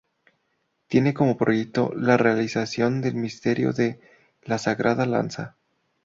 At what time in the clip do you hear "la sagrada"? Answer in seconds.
4.41-5.05